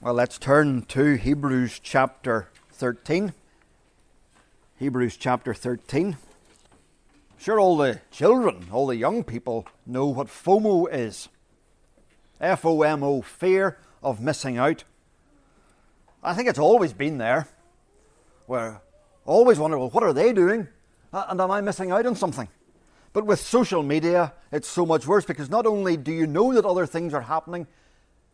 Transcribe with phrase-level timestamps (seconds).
[0.00, 3.32] Well, let's turn to Hebrews chapter 13.
[4.78, 6.16] Hebrews chapter 13.
[7.36, 11.28] Sure, all the children, all the young people know what FOMO is.
[12.40, 14.84] F O M O, fear of missing out.
[16.22, 17.48] I think it's always been there.
[18.46, 18.80] Where
[19.26, 20.68] always wonder, well, what are they doing?
[21.12, 22.46] Uh, and am I missing out on something?
[23.12, 26.64] But with social media, it's so much worse because not only do you know that
[26.64, 27.66] other things are happening,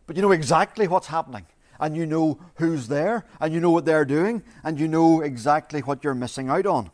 [0.06, 1.46] but you know exactly what's happening.
[1.80, 5.80] And you know who's there, and you know what they're doing, and you know exactly
[5.80, 6.90] what you're missing out on.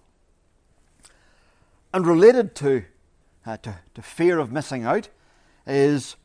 [1.92, 2.84] And related to,
[3.44, 5.08] uh, to, to fear of missing out
[5.66, 6.16] is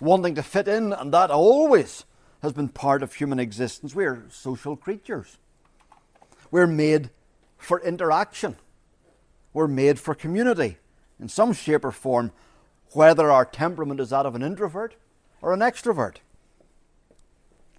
[0.00, 2.04] wanting to fit in, and that always
[2.42, 3.94] has been part of human existence.
[3.94, 5.38] We're social creatures.
[6.50, 7.10] We're made
[7.56, 8.56] for interaction.
[9.52, 10.78] We're made for community
[11.18, 12.32] in some shape or form,
[12.92, 14.94] whether our temperament is that of an introvert
[15.40, 16.16] or an extrovert.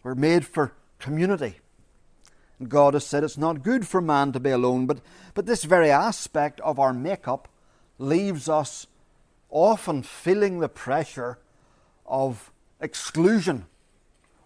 [0.08, 1.56] We're made for community.
[2.60, 5.02] And God has said it's not good for man to be alone, but,
[5.34, 7.50] but this very aspect of our makeup
[8.00, 8.88] leaves us
[9.50, 11.40] often feeling the pressure
[12.06, 13.66] of exclusion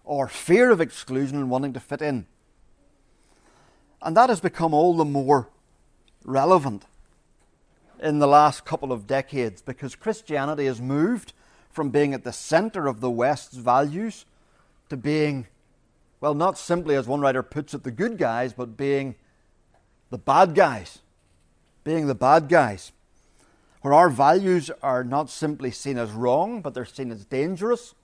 [0.02, 2.26] or fear of exclusion and wanting to fit in.
[4.02, 5.48] And that has become all the more
[6.24, 6.86] relevant
[8.00, 11.32] in the last couple of decades because Christianity has moved
[11.70, 14.24] from being at the center of the West's values
[14.92, 15.46] to being,
[16.22, 19.16] well, not simply, as one writer puts it, the good guys, but being
[20.10, 21.00] the bad guys.
[21.82, 22.92] Being the bad guys.
[23.80, 27.96] Where our values are not simply seen as wrong, but they're seen as dangerous,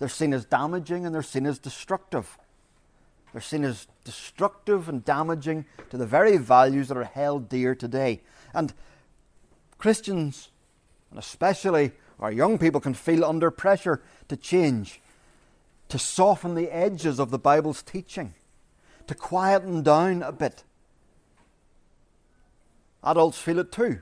[0.00, 2.36] they're seen as damaging, and they're seen as destructive.
[3.32, 8.20] They're seen as destructive and damaging to the very values that are held dear today.
[8.52, 8.74] And
[9.78, 10.48] Christians,
[11.10, 15.00] and especially our young people, can feel under pressure to change,
[15.88, 18.34] to soften the edges of the Bible's teaching,
[19.06, 20.64] to quieten down a bit.
[23.02, 24.00] Adults feel it too,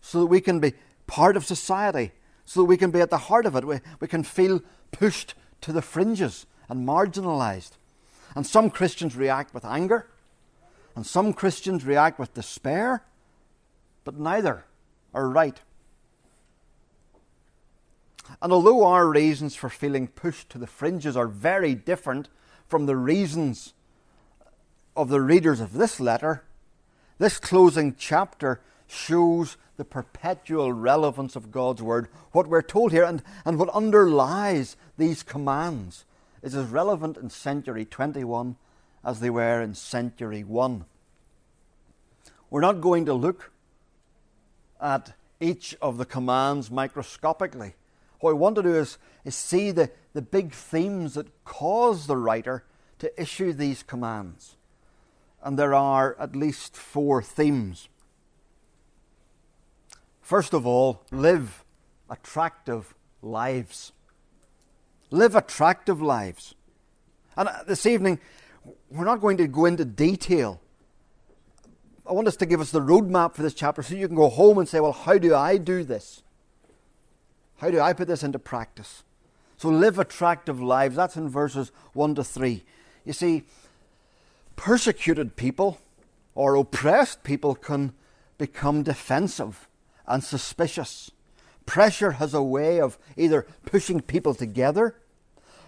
[0.00, 0.74] so that we can be
[1.06, 2.12] part of society,
[2.44, 3.64] so that we can be at the heart of it.
[3.64, 7.72] We, we can feel pushed to the fringes and marginalized.
[8.34, 10.06] And some Christians react with anger,
[10.94, 13.04] and some Christians react with despair,
[14.04, 14.64] but neither
[15.14, 15.60] are right.
[18.40, 22.28] And although our reasons for feeling pushed to the fringes are very different
[22.66, 23.74] from the reasons
[24.96, 26.44] of the readers of this letter,
[27.18, 32.08] this closing chapter shows the perpetual relevance of God's Word.
[32.32, 36.04] What we're told here and, and what underlies these commands
[36.42, 38.56] is as relevant in century 21
[39.04, 40.84] as they were in century 1.
[42.50, 43.52] We're not going to look
[44.80, 47.74] at each of the commands microscopically.
[48.20, 52.16] What I want to do is, is see the, the big themes that cause the
[52.16, 52.64] writer
[52.98, 54.56] to issue these commands.
[55.42, 57.88] And there are at least four themes.
[60.20, 61.64] First of all, live
[62.10, 63.92] attractive lives.
[65.10, 66.54] Live attractive lives.
[67.36, 68.18] And uh, this evening,
[68.90, 70.60] we're not going to go into detail
[72.08, 74.30] I want us to give us the roadmap for this chapter so you can go
[74.30, 76.22] home and say, well, how do I do this?
[77.58, 79.02] How do I put this into practice?
[79.56, 80.96] So live attractive lives.
[80.96, 82.62] That's in verses 1 to 3.
[83.04, 83.42] You see,
[84.56, 85.78] persecuted people
[86.34, 87.92] or oppressed people can
[88.38, 89.68] become defensive
[90.06, 91.10] and suspicious.
[91.66, 94.94] Pressure has a way of either pushing people together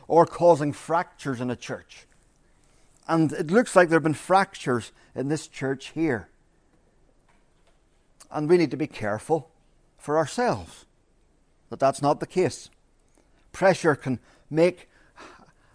[0.06, 2.06] or causing fractures in a church.
[3.08, 6.28] And it looks like there have been fractures in this church here.
[8.30, 9.50] And we need to be careful
[9.98, 10.86] for ourselves
[11.70, 12.68] that that's not the case.
[13.52, 14.18] Pressure can
[14.50, 14.88] make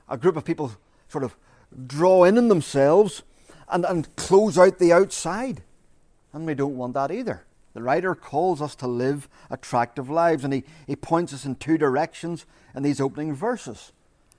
[0.08, 0.72] a group of people
[1.10, 1.36] sort of
[1.88, 3.24] draw in on themselves
[3.70, 5.64] and, and close out the outside.
[6.34, 7.46] And we don't want that either.
[7.74, 11.78] The writer calls us to live attractive lives, and he, he points us in two
[11.78, 13.92] directions in these opening verses.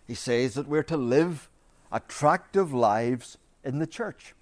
[0.06, 1.50] He says that we're to live
[1.92, 4.34] attractive lives in the church.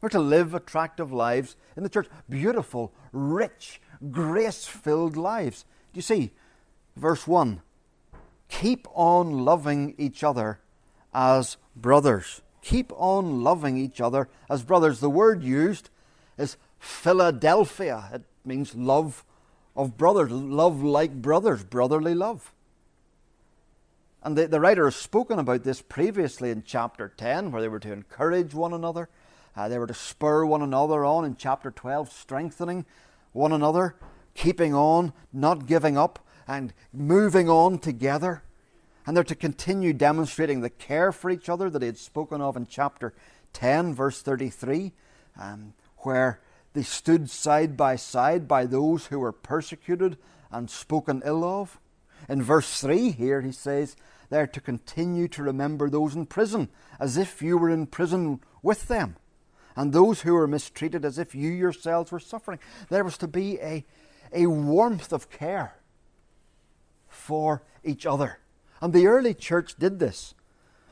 [0.00, 2.08] We're to live attractive lives in the church.
[2.28, 3.80] Beautiful, rich,
[4.10, 5.64] grace filled lives.
[5.92, 6.32] You see?
[6.96, 7.62] Verse 1
[8.48, 10.60] Keep on loving each other
[11.14, 12.42] as brothers.
[12.62, 15.00] Keep on loving each other as brothers.
[15.00, 15.88] The word used
[16.36, 18.10] is Philadelphia.
[18.12, 19.24] It means love
[19.76, 22.52] of brothers, love like brothers, brotherly love.
[24.22, 27.78] And the, the writer has spoken about this previously in chapter 10, where they were
[27.78, 29.08] to encourage one another.
[29.56, 32.84] Uh, they were to spur one another on in chapter 12, strengthening
[33.32, 33.96] one another,
[34.40, 38.42] keeping on, not giving up, and moving on together.
[39.06, 42.56] And they're to continue demonstrating the care for each other that he had spoken of
[42.56, 43.12] in chapter
[43.52, 44.92] 10, verse 33,
[45.38, 46.40] um, where
[46.72, 50.16] they stood side by side by those who were persecuted
[50.50, 51.78] and spoken ill of.
[52.26, 53.94] In verse 3 here, he says,
[54.30, 58.88] they're to continue to remember those in prison as if you were in prison with
[58.88, 59.16] them,
[59.76, 62.58] and those who were mistreated as if you yourselves were suffering.
[62.88, 63.84] There was to be a,
[64.32, 65.76] a warmth of care
[67.08, 68.38] for each other.
[68.80, 70.34] And the early church did this.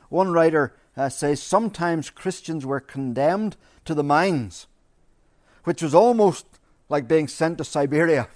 [0.09, 3.55] One writer uh, says sometimes Christians were condemned
[3.85, 4.67] to the mines
[5.63, 6.45] which was almost
[6.89, 8.27] like being sent to Siberia.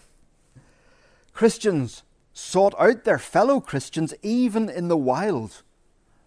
[1.34, 5.64] Christians sought out their fellow Christians even in the wilds,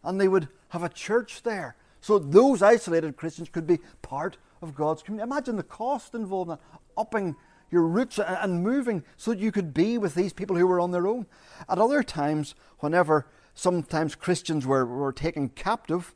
[0.02, 1.76] and they would have a church there.
[2.00, 5.30] So those isolated Christians could be part of God's community.
[5.30, 6.58] Imagine the cost involved in
[6.96, 7.36] upping
[7.70, 10.92] your roots and moving so that you could be with these people who were on
[10.92, 11.26] their own.
[11.68, 16.14] At other times, whenever sometimes Christians were, were taken captive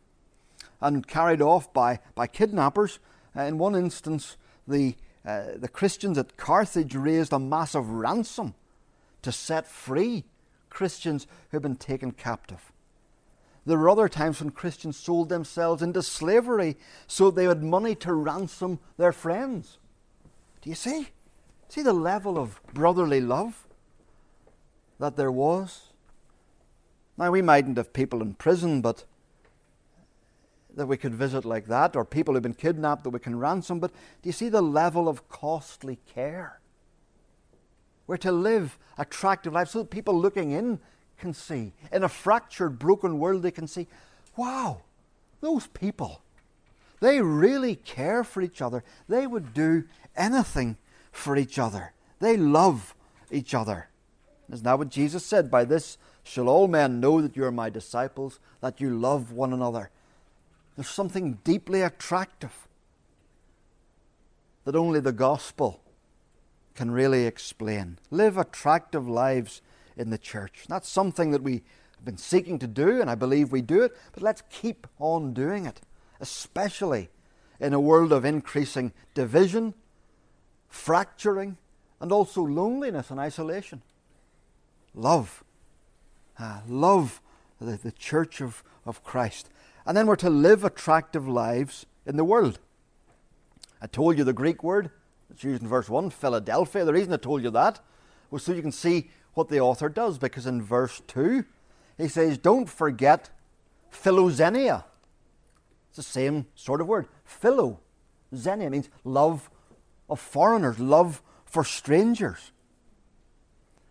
[0.80, 2.98] and carried off by, by kidnappers,
[3.36, 4.36] uh, in one instance,
[4.66, 4.94] the,
[5.24, 8.54] uh, the Christians at Carthage raised a massive ransom
[9.22, 10.24] to set free
[10.68, 12.72] Christians who had been taken captive.
[13.66, 16.76] There were other times when Christians sold themselves into slavery
[17.06, 19.78] so they had money to ransom their friends.
[20.62, 21.08] Do you see?
[21.70, 23.64] See the level of brotherly love
[24.98, 25.92] that there was?
[27.16, 29.04] Now, we mightn't have people in prison, but
[30.74, 33.78] that we could visit like that, or people who've been kidnapped that we can ransom.
[33.78, 36.58] But do you see the level of costly care?
[38.08, 40.80] We're to live attractive lives so that people looking in
[41.18, 41.72] can see.
[41.92, 43.86] In a fractured, broken world, they can see,
[44.36, 44.80] wow,
[45.40, 46.20] those people,
[46.98, 48.82] they really care for each other.
[49.08, 49.84] They would do
[50.16, 50.76] anything
[51.12, 51.92] for each other.
[52.18, 52.94] They love
[53.30, 53.88] each other.
[54.52, 55.50] Isn't that what Jesus said?
[55.50, 59.52] By this shall all men know that you are my disciples, that you love one
[59.52, 59.90] another.
[60.76, 62.68] There's something deeply attractive
[64.64, 65.80] that only the gospel
[66.74, 67.98] can really explain.
[68.10, 69.62] Live attractive lives
[69.96, 70.64] in the church.
[70.68, 71.62] That's something that we
[71.96, 75.34] have been seeking to do, and I believe we do it, but let's keep on
[75.34, 75.80] doing it,
[76.20, 77.08] especially
[77.58, 79.74] in a world of increasing division,
[80.70, 81.58] fracturing,
[82.00, 83.82] and also loneliness and isolation.
[84.94, 85.44] Love.
[86.38, 87.20] Uh, love
[87.60, 89.50] the, the church of, of Christ.
[89.84, 92.58] And then we're to live attractive lives in the world.
[93.82, 94.90] I told you the Greek word,
[95.30, 96.84] it's used in verse 1, Philadelphia.
[96.84, 97.80] The reason I told you that
[98.30, 101.44] was so you can see what the author does, because in verse 2,
[101.98, 103.30] he says, Don't forget
[103.92, 104.84] philoxenia.
[105.88, 107.08] It's the same sort of word.
[107.42, 109.50] Philoxenia means love
[110.10, 112.52] of foreigners, love for strangers.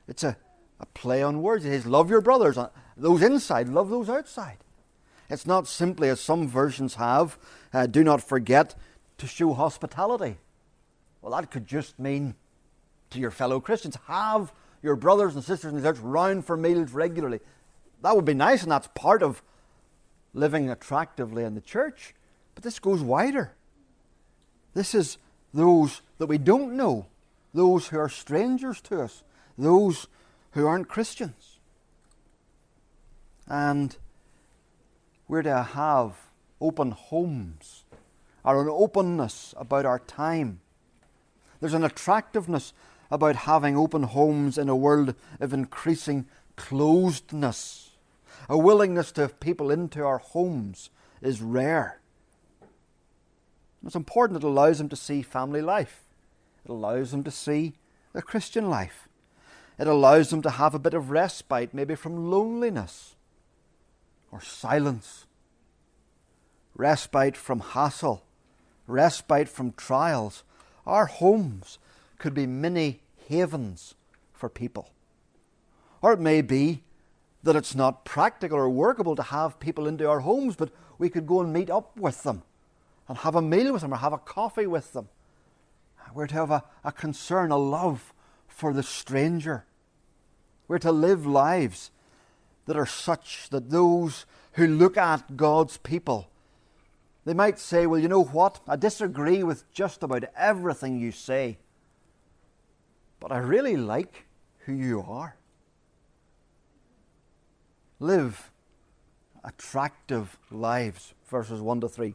[0.08, 0.38] It's a,
[0.80, 1.66] a play on words.
[1.66, 2.58] It says, Love your brothers,
[2.98, 4.58] those inside, love those outside.
[5.30, 7.38] It's not simply, as some versions have,
[7.74, 8.76] uh, do not forget
[9.20, 10.38] to show hospitality.
[11.22, 12.36] Well, that could just mean
[13.12, 13.98] to your fellow Christians.
[14.08, 14.52] Have
[14.82, 17.40] your brothers and sisters in the church round for meals regularly.
[18.02, 19.44] That would be nice, and that's part of
[20.34, 22.16] living attractively in the church.
[22.56, 23.54] But this goes wider.
[24.74, 25.18] This is
[25.54, 27.08] those that we don't know,
[27.54, 29.24] those who are strangers to us,
[29.58, 30.08] those
[30.52, 31.60] who aren't Christians.
[33.48, 33.96] And
[35.28, 36.16] we're to have
[36.62, 37.84] open homes,
[38.44, 40.60] or an openness about our time.
[41.60, 42.74] There's an attractiveness
[43.12, 46.26] about having open homes in a world of increasing
[46.58, 47.90] closedness.
[48.48, 50.90] A willingness to have people into our homes
[51.22, 51.99] is rare.
[53.86, 56.04] It's important it allows them to see family life.
[56.66, 57.76] It allows them to see
[58.14, 59.08] the Christian life.
[59.78, 63.16] It allows them to have a bit of respite, maybe from loneliness
[64.32, 65.26] or silence,
[66.76, 68.26] respite from hassle,
[68.88, 70.44] respite from trials.
[70.86, 71.80] Our homes
[72.18, 73.96] could be mini havens
[74.34, 74.90] for people.
[76.02, 76.84] Or it may be
[77.44, 81.26] that it's not practical or workable to have people into our homes, but we could
[81.26, 82.44] go and meet up with them
[83.10, 85.10] and have a meal with them or have a coffee with them.
[86.14, 88.14] We're to have a, a concern, a love
[88.48, 89.66] for the stranger.
[90.68, 91.92] We're to live lives
[92.68, 96.30] that are such that those who look at God's people,
[97.26, 98.60] they might say, Well, you know what?
[98.68, 101.58] I disagree with just about everything you say,
[103.20, 104.26] but I really like
[104.66, 105.36] who you are.
[108.00, 108.52] Live
[109.44, 112.14] attractive lives, verses 1 to 3.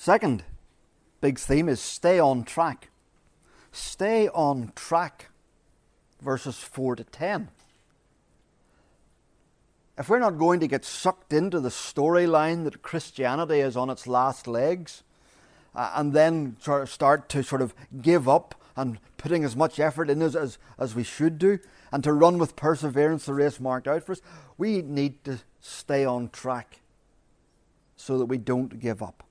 [0.00, 0.44] Second
[1.20, 2.88] big theme is stay on track.
[3.70, 5.28] Stay on track,
[6.22, 7.50] verses 4 to 10.
[9.98, 14.06] if we're not going to get sucked into the storyline that Christianity is on its
[14.06, 15.02] last legs,
[15.74, 19.78] uh, and then sort of start to sort of give up and putting as much
[19.78, 21.58] effort in as, as, as we should do,
[21.92, 24.22] and to run with perseverance the race marked out for us,
[24.56, 26.80] we need to stay on track
[27.96, 29.24] so that we don't give up.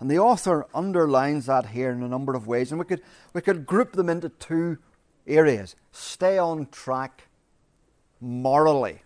[0.00, 3.02] And the author underlines that here in a number of ways, and we could,
[3.32, 4.78] we could group them into two
[5.26, 5.74] areas.
[5.90, 7.24] Stay on track
[8.20, 9.02] morally.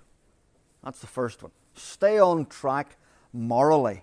[0.84, 1.52] That's the first one.
[1.74, 2.96] Stay on track
[3.32, 4.02] morally.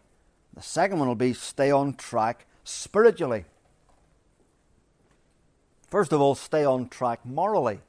[0.56, 3.46] The second one will be stay on track spiritually.
[5.90, 7.80] First of all, stay on track morally.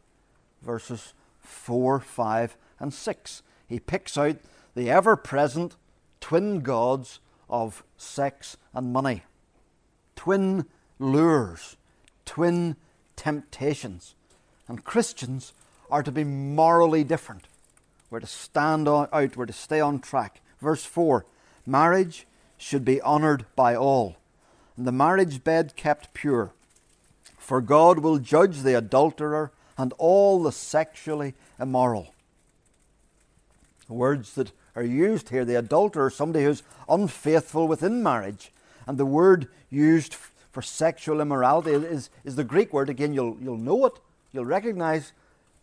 [0.62, 3.42] Verses 4, 5, and 6.
[3.66, 4.36] He picks out
[4.74, 5.76] the ever present
[6.20, 9.24] twin gods of sex and money,
[10.16, 10.66] twin
[10.98, 11.76] lures,
[12.24, 12.76] twin
[13.16, 14.14] temptations.
[14.68, 15.52] And Christians
[15.90, 17.48] are to be morally different.
[18.08, 20.40] We're to stand out, we're to stay on track.
[20.60, 21.26] Verse 4
[21.66, 22.26] Marriage
[22.56, 24.16] should be honoured by all,
[24.76, 26.52] and the marriage bed kept pure.
[27.38, 32.14] For God will judge the adulterer and all the sexually immoral.
[33.88, 38.50] words that are used here the adulterer, somebody who's unfaithful within marriage.
[38.86, 42.88] And the word used for sexual immorality is, is the Greek word.
[42.88, 43.92] Again, you'll, you'll know it,
[44.32, 45.12] you'll recognize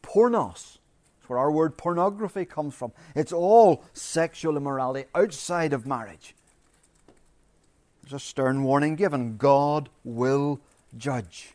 [0.03, 0.77] pornos.
[1.19, 2.91] It's where our word pornography comes from.
[3.15, 6.35] It's all sexual immorality outside of marriage.
[8.03, 10.61] There's a stern warning given God will
[10.95, 11.53] judge.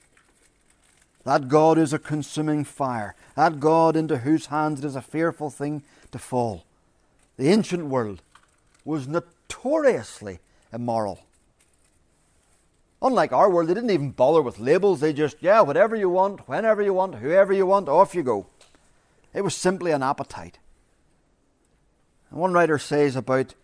[1.25, 3.15] That God is a consuming fire.
[3.37, 6.65] That God into whose hands it is a fearful thing to fall.
[7.37, 8.23] The ancient world
[8.85, 10.41] was notoriously
[10.73, 11.21] immoral.
[13.01, 15.01] Unlike our world, they didn't even bother with labels.
[15.01, 18.47] They just, yeah, whatever you want, whenever you want, whoever you want, off you go.
[19.35, 20.59] It was simply an appetite.
[22.31, 23.55] And one writer says about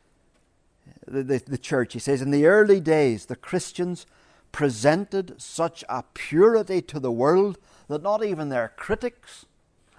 [1.07, 4.07] the, the, the church, he says, in the early days, the Christians
[4.51, 9.47] presented such a purity to the world that not even their critics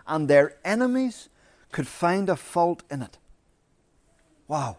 [0.05, 1.29] and their enemies
[1.71, 3.18] could find a fault in it.
[4.49, 4.77] Wow.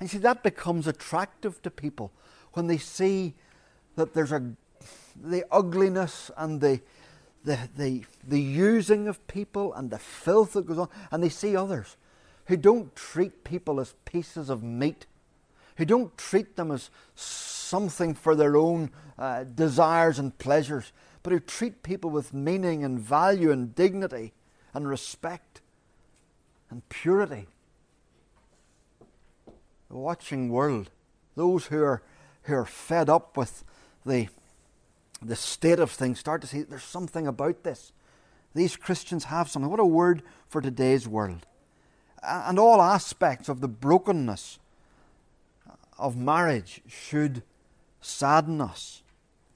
[0.00, 2.10] And see, that becomes attractive to people
[2.54, 3.34] when they see
[3.94, 4.42] that there's a,
[5.22, 6.80] the ugliness and the,
[7.44, 11.54] the, the, the using of people and the filth that goes on, and they see
[11.54, 11.96] others
[12.46, 15.06] who don't treat people as pieces of meat,
[15.76, 21.40] who don't treat them as something for their own uh, desires and pleasures, but who
[21.40, 24.32] treat people with meaning and value and dignity
[24.72, 25.60] and respect
[26.70, 27.48] and purity.
[29.88, 30.90] The watching world,
[31.34, 32.02] those who are,
[32.42, 33.64] who are fed up with
[34.04, 34.28] the,
[35.22, 37.92] the state of things, start to see there's something about this.
[38.54, 39.70] These Christians have something.
[39.70, 41.46] What a word for today's world.
[42.22, 44.58] And all aspects of the brokenness
[45.98, 47.42] of marriage should
[48.00, 49.02] sadden us.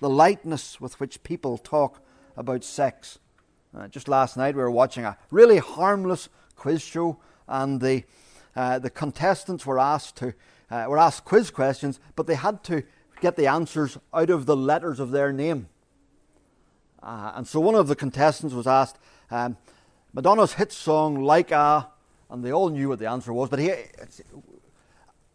[0.00, 2.00] The lightness with which people talk
[2.37, 3.18] about sex.
[3.76, 7.18] Uh, just last night we were watching a really harmless quiz show,
[7.49, 8.04] and the
[8.57, 10.35] uh, the contestants were asked to
[10.71, 12.85] uh, were asked quiz questions, but they had to
[13.21, 15.69] get the answers out of the letters of their name.
[17.02, 18.99] Uh, and so one of the contestants was asked
[19.30, 19.57] um,
[20.12, 21.88] Madonna's hit song "Like a,"
[22.28, 23.73] and they all knew what the answer was, but he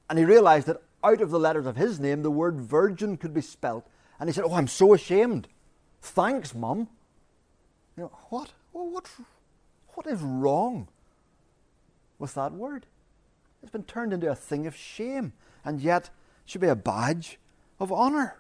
[0.10, 3.34] and he realised that out of the letters of his name, the word virgin could
[3.34, 3.88] be spelt.
[4.20, 5.48] And he said, Oh, I'm so ashamed.
[6.02, 6.88] Thanks, Mum.
[7.96, 8.52] You know, what?
[8.72, 9.10] What,
[9.94, 10.88] what is wrong
[12.20, 12.86] with that word?
[13.66, 16.12] It's been turned into a thing of shame, and yet
[16.46, 17.40] should be a badge
[17.80, 18.38] of honour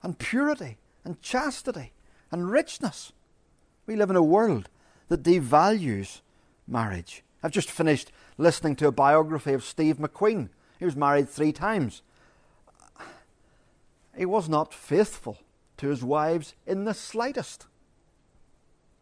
[0.00, 1.92] and purity and chastity
[2.30, 3.10] and richness.
[3.84, 4.68] We live in a world
[5.08, 6.20] that devalues
[6.68, 7.24] marriage.
[7.42, 12.02] I've just finished listening to a biography of Steve McQueen he was married three times.
[14.16, 15.38] He was not faithful
[15.78, 17.66] to his wives in the slightest.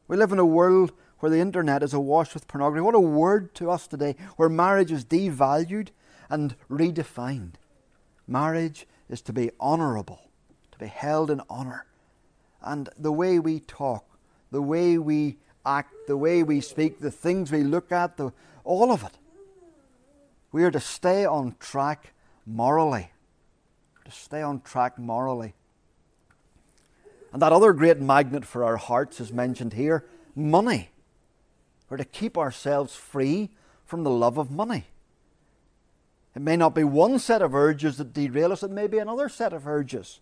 [0.07, 2.83] We live in a world where the internet is awash with pornography.
[2.83, 5.89] What a word to us today, where marriage is devalued
[6.31, 7.55] and redefined.
[8.27, 10.31] Marriage is to be honourable,
[10.73, 11.87] to be held in honour.
[12.63, 14.05] And the way we talk,
[14.51, 18.33] the way we act, the way we speak, the things we look at, the,
[18.65, 19.13] all of it
[20.53, 22.15] we are to stay on track
[22.47, 23.11] morally.
[24.05, 25.55] To stay on track morally.
[27.33, 30.91] And that other great magnet for our hearts is mentioned here money.
[31.89, 33.51] We're to keep ourselves free
[33.85, 34.87] from the love of money.
[36.37, 39.29] It may not be one set of urges that derail us, it may be another
[39.29, 40.21] set of urges.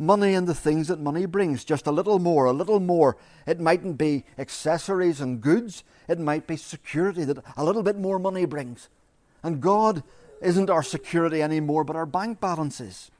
[0.00, 1.64] money and the things that money brings.
[1.64, 3.16] Just a little more, a little more.
[3.46, 8.20] It mightn't be accessories and goods, it might be security that a little bit more
[8.20, 8.88] money brings.
[9.42, 10.04] And God
[10.40, 13.10] isn't our security anymore, but our bank balances.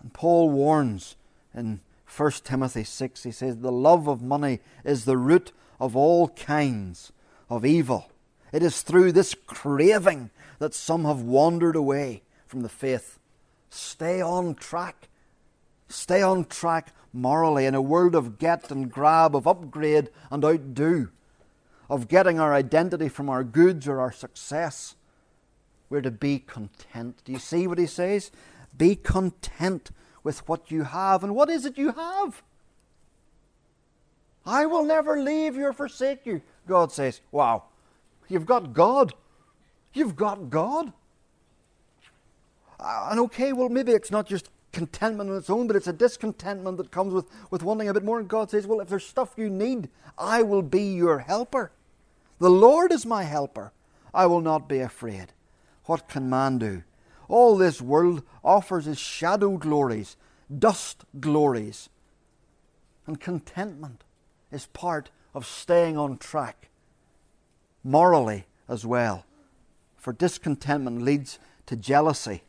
[0.00, 1.16] And Paul warns
[1.52, 1.80] in
[2.16, 7.12] 1 Timothy 6, he says, The love of money is the root of all kinds
[7.48, 8.10] of evil.
[8.52, 13.18] It is through this craving that some have wandered away from the faith.
[13.70, 15.08] Stay on track.
[15.88, 21.08] Stay on track morally in a world of get and grab, of upgrade and outdo,
[21.88, 24.94] of getting our identity from our goods or our success.
[25.88, 27.22] We're to be content.
[27.24, 28.30] Do you see what he says?
[28.76, 29.90] Be content
[30.22, 31.24] with what you have.
[31.24, 32.42] And what is it you have?
[34.50, 36.42] I will never leave you or forsake you.
[36.66, 37.66] God says, Wow,
[38.28, 39.14] you've got God.
[39.92, 40.92] You've got God.
[42.80, 46.78] And okay, well, maybe it's not just contentment on its own, but it's a discontentment
[46.78, 48.18] that comes with, with wanting a bit more.
[48.18, 49.88] And God says, Well, if there's stuff you need,
[50.18, 51.70] I will be your helper.
[52.40, 53.70] The Lord is my helper.
[54.12, 55.32] I will not be afraid.
[55.84, 56.82] What can man do?
[57.28, 60.16] All this world offers is shadow glories,
[60.58, 61.88] dust glories.
[63.06, 64.02] And contentment
[64.50, 66.68] is part of staying on track,
[67.84, 69.24] morally as well.
[69.96, 72.42] For discontentment leads to jealousy,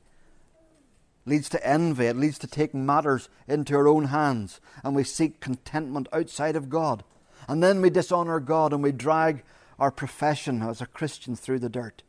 [1.26, 5.40] leads to envy, it leads to taking matters into our own hands, and we seek
[5.40, 7.04] contentment outside of God.
[7.48, 9.44] And then we dishonour God and we drag
[9.80, 12.04] our profession as a Christian through the dirt.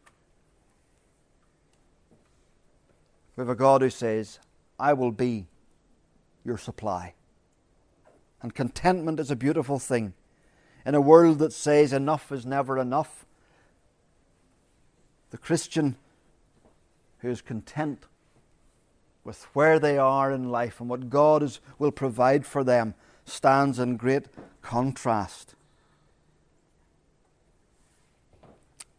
[3.34, 4.38] We have a God who says,
[4.78, 5.46] I will be
[6.44, 7.14] your supply.
[8.42, 10.14] And contentment is a beautiful thing.
[10.84, 13.24] In a world that says enough is never enough,
[15.30, 15.96] the Christian
[17.18, 18.06] who is content
[19.24, 22.94] with where they are in life and what God is, will provide for them
[23.24, 24.26] stands in great
[24.60, 25.54] contrast.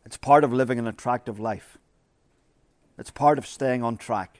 [0.05, 1.77] It's part of living an attractive life.
[2.97, 4.39] It's part of staying on track.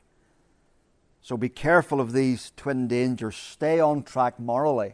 [1.24, 3.36] So be careful of these twin dangers.
[3.36, 4.94] Stay on track morally,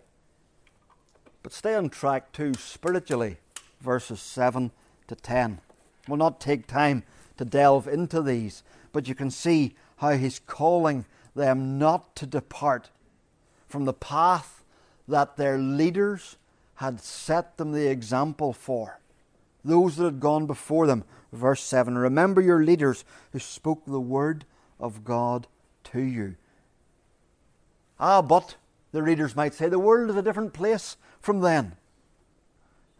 [1.44, 3.38] but stay on track too spiritually.
[3.82, 4.72] Verses 7
[5.08, 5.60] to 10.
[6.08, 7.04] We'll not take time
[7.38, 8.63] to delve into these,
[8.94, 12.89] but you can see how he's calling them not to depart
[13.68, 14.63] from the path
[15.08, 16.38] that their leaders
[16.76, 19.00] had set them the example for.
[19.65, 24.46] Those that had gone before them Verse 7 Remember your leaders who spoke the word
[24.80, 25.48] of God
[25.91, 26.36] to you.
[27.99, 28.56] Ah, but,
[28.91, 31.73] the readers might say, the world is a different place from then.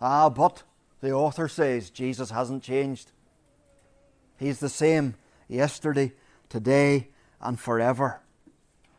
[0.02, 0.64] Ah, but,
[1.02, 3.12] the author says, Jesus hasn't changed.
[4.38, 5.16] He's the same
[5.48, 6.14] yesterday,
[6.50, 7.08] today,
[7.42, 8.22] and forever.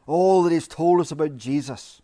[0.07, 2.01] All that He's told us about Jesus,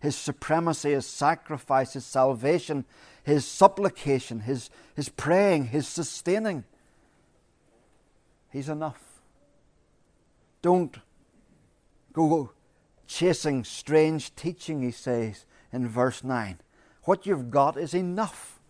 [0.00, 2.84] His supremacy, His sacrifice, His salvation,
[3.28, 6.64] his supplication, his, his praying, his sustaining.
[8.50, 9.20] He's enough.
[10.62, 10.96] Don't
[12.18, 12.52] go
[13.06, 16.58] chasing strange teaching, he says in verse 9.
[17.04, 18.60] What you've got is enough.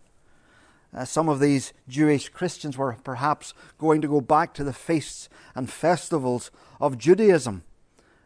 [0.95, 5.29] Uh, some of these Jewish Christians were perhaps going to go back to the feasts
[5.55, 7.63] and festivals of Judaism.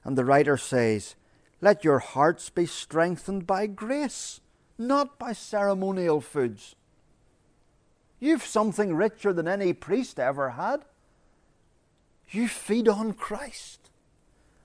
[0.04, 1.16] And the writer says,
[1.62, 4.40] Let your hearts be strengthened by grace
[4.78, 6.76] not by ceremonial foods.
[8.20, 10.86] You've something richer than any priest ever had.
[12.30, 13.83] You feed on Christ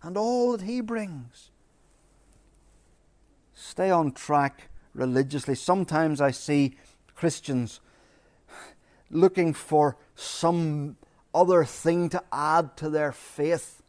[0.03, 1.51] and all that He brings.
[3.55, 5.55] Stay on track religiously.
[5.55, 6.77] Sometimes I see
[7.15, 7.81] Christians
[9.11, 10.97] looking for some
[11.35, 13.83] other thing to add to their faith,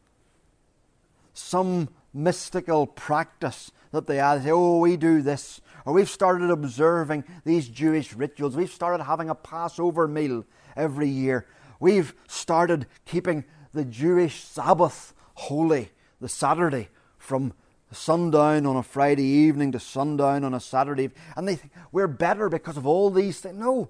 [1.33, 4.43] some mystical practice that they add.
[4.43, 8.55] Say, oh, we do this, or we've started observing these Jewish rituals.
[8.55, 10.45] We've started having a Passover meal
[10.75, 11.45] every year.
[11.79, 17.53] We've started keeping the Jewish Sabbath holy, the Saturday, from
[17.91, 21.09] sundown on a Friday evening to sundown on a Saturday.
[21.35, 23.57] And they think we're better because of all these things.
[23.57, 23.89] No.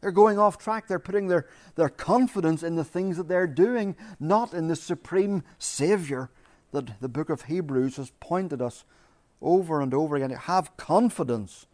[0.00, 0.88] They're going off track.
[0.88, 5.42] They're putting their, their confidence in the things that they're doing, not in the supreme
[5.58, 6.30] Saviour
[6.72, 8.84] that the book of Hebrews has pointed us
[9.42, 10.30] over and over again.
[10.30, 11.66] Have confidence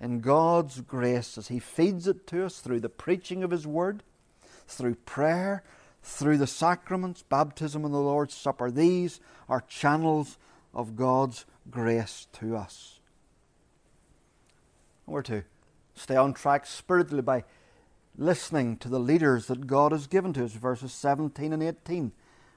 [0.00, 4.02] in God's grace as He feeds it to us through the preaching of His Word,
[4.66, 5.62] through prayer,
[6.02, 8.70] through the sacraments, baptism, and the Lord's Supper.
[8.70, 10.38] These are channels
[10.74, 12.98] of God's grace to us.
[15.06, 15.44] We're to
[15.94, 17.44] stay on track spiritually by
[18.16, 22.12] listening to the leaders that God has given to us, verses 17 and 18.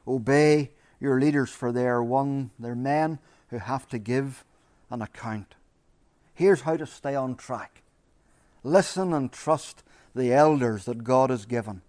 [0.07, 4.43] Obey your leaders, for they are one, they're men who have to give
[4.89, 5.55] an account.
[6.33, 7.81] Here's how to stay on track.
[8.63, 11.81] Listen and trust the elders that God has given.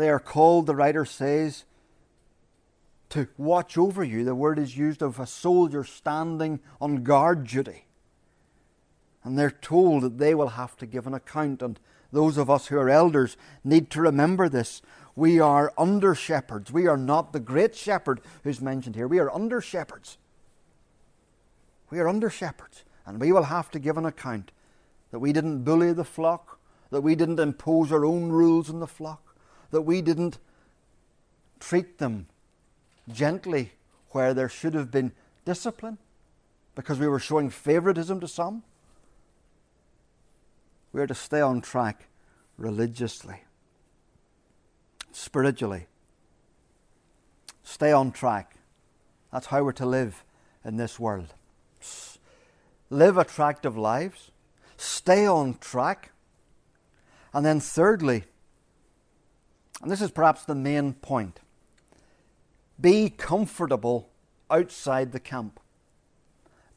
[0.00, 1.64] They are called, the writer says,
[3.10, 4.24] to watch over you.
[4.24, 7.84] The word is used of a soldier standing on guard duty.
[9.22, 11.60] And they're told that they will have to give an account.
[11.60, 11.78] And
[12.10, 14.80] those of us who are elders need to remember this.
[15.14, 16.72] We are under shepherds.
[16.72, 19.06] We are not the great shepherd who's mentioned here.
[19.06, 20.16] We are under shepherds.
[21.90, 22.84] We are under shepherds.
[23.04, 24.50] And we will have to give an account
[25.10, 26.58] that we didn't bully the flock,
[26.88, 29.29] that we didn't impose our own rules on the flock,
[29.70, 30.38] that we didn't
[31.58, 32.26] treat them
[33.12, 33.72] gently
[34.10, 35.12] where there should have been
[35.44, 35.98] discipline
[36.74, 38.62] because we were showing favoritism to some.
[40.92, 42.08] We are to stay on track
[42.56, 43.44] religiously,
[45.12, 45.86] spiritually.
[47.62, 48.56] Stay on track.
[49.32, 50.24] That's how we're to live
[50.64, 51.34] in this world.
[52.90, 54.32] Live attractive lives.
[54.76, 56.10] Stay on track.
[57.32, 58.24] And then, thirdly,
[59.80, 61.40] and this is perhaps the main point
[62.80, 64.08] be comfortable
[64.50, 65.60] outside the camp.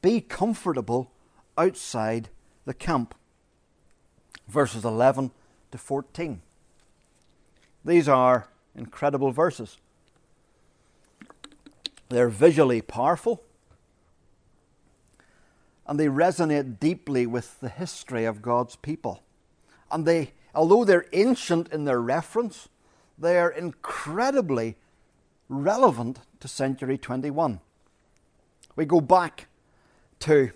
[0.02, 1.12] Be comfortable
[1.58, 2.30] outside
[2.66, 3.16] the camp.
[4.48, 5.32] Verses 11
[5.72, 6.42] to 14.
[7.86, 9.78] These are incredible verses.
[12.10, 13.42] They're visually powerful
[15.88, 19.24] and they resonate deeply with the history of God's people.
[19.92, 22.70] And they, although they're ancient in their reference,
[23.18, 24.78] they are incredibly
[25.50, 27.60] relevant to century 21.
[28.76, 29.48] We go back
[30.20, 30.52] to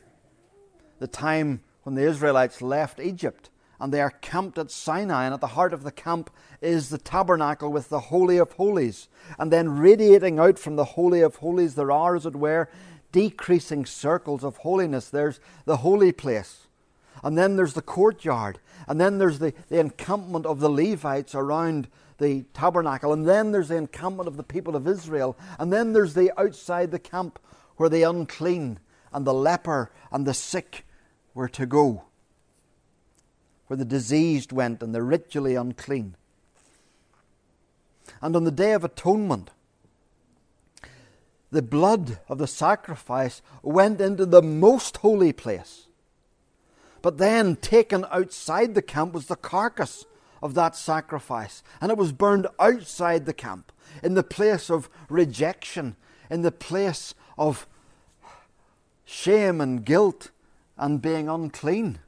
[0.99, 5.41] the time when the Israelites left Egypt and they are camped at Sinai, and at
[5.41, 9.07] the heart of the camp is the tabernacle with the Holy of Holies.
[9.37, 12.69] And then radiating out from the Holy of Holies, there are, as it were,
[13.11, 15.09] decreasing circles of holiness.
[15.09, 16.67] There's the holy place,
[17.23, 21.87] and then there's the courtyard, and then there's the, the encampment of the Levites around
[22.17, 26.13] the tabernacle, and then there's the encampment of the people of Israel, and then there's
[26.13, 27.39] the outside the camp
[27.75, 28.79] where the unclean
[29.13, 30.85] and the leper and the sick
[31.33, 32.03] were to go,
[33.67, 36.15] where the diseased went and the ritually unclean.
[38.21, 39.51] And on the Day of Atonement,
[41.51, 45.87] the blood of the sacrifice went into the most holy place.
[47.01, 50.05] But then, taken outside the camp, was the carcass
[50.41, 51.63] of that sacrifice.
[51.81, 53.71] And it was burned outside the camp,
[54.03, 55.95] in the place of rejection,
[56.29, 57.67] in the place of
[59.05, 60.31] shame and guilt
[60.77, 61.99] and being unclean.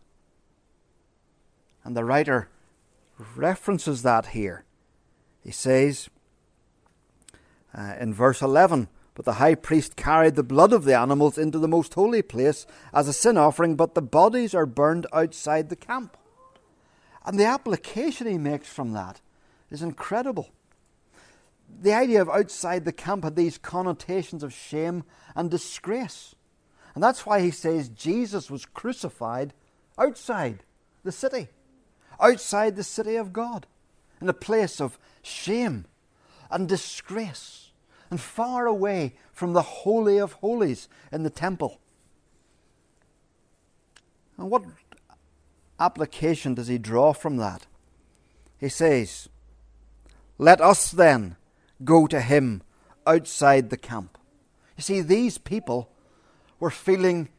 [1.84, 2.50] And the writer
[3.36, 4.64] references that here.
[5.44, 6.10] He says
[7.76, 11.60] uh, in verse 11, But the high priest carried the blood of the animals into
[11.60, 15.76] the most holy place as a sin offering, but the bodies are burned outside the
[15.76, 16.18] camp.
[17.30, 19.22] And the application he makes from that
[19.70, 20.50] is incredible.
[21.80, 25.04] The idea of outside the camp had these connotations of shame
[25.36, 26.34] and disgrace.
[26.96, 29.54] And that's why he says Jesus was crucified
[29.96, 30.64] outside
[31.04, 31.50] the city,
[32.20, 33.68] outside the city of God,
[34.20, 35.86] in a place of shame
[36.50, 37.70] and disgrace,
[38.10, 41.80] and far away from the Holy of Holies in the temple.
[44.36, 44.64] And what
[45.80, 47.66] application does he draw from that?
[48.60, 49.30] He says,
[50.38, 51.38] Let us then
[51.84, 52.62] go to him
[53.08, 54.18] outside the camp.
[54.78, 55.90] You see, these people
[56.60, 57.30] were feeling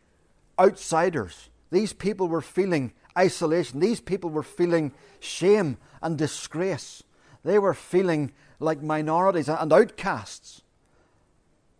[0.59, 1.49] outsiders.
[1.71, 3.81] These people were feeling isolation.
[3.81, 7.03] These people were feeling shame and disgrace.
[7.45, 10.63] They were feeling like minorities and outcasts.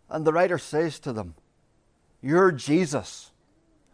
[0.09, 1.35] And the writer says to them,
[2.23, 3.31] Your Jesus,